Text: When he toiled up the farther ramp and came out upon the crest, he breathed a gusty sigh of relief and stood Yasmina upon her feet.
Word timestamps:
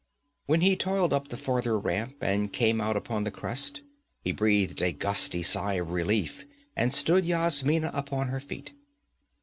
When 0.47 0.61
he 0.61 0.75
toiled 0.75 1.13
up 1.13 1.27
the 1.27 1.37
farther 1.37 1.77
ramp 1.77 2.23
and 2.23 2.51
came 2.51 2.81
out 2.81 2.97
upon 2.97 3.23
the 3.23 3.29
crest, 3.29 3.81
he 4.23 4.31
breathed 4.31 4.81
a 4.81 4.93
gusty 4.93 5.43
sigh 5.43 5.75
of 5.75 5.91
relief 5.91 6.43
and 6.75 6.91
stood 6.91 7.23
Yasmina 7.23 7.91
upon 7.93 8.29
her 8.29 8.39
feet. 8.39 8.71